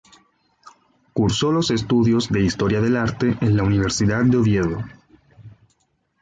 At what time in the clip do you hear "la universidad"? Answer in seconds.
3.55-4.23